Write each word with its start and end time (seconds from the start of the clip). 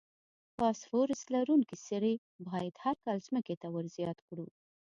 فاسفورس 0.55 1.21
لرونکي 1.33 1.77
سرې 1.87 2.13
باید 2.47 2.73
هر 2.83 2.95
کال 3.05 3.17
ځمکې 3.27 3.55
ته 3.61 3.67
ور 3.73 3.85
زیات 3.95 4.17
کړو. 4.27 4.45